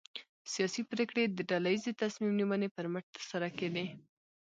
سیاسي 0.53 0.81
پرېکړې 0.91 1.23
د 1.27 1.39
ډله 1.49 1.69
ییزې 1.73 1.91
تصمیم 2.03 2.31
نیونې 2.39 2.69
پر 2.75 2.85
مټ 2.93 3.05
ترسره 3.15 3.47
کېدې. 3.57 3.85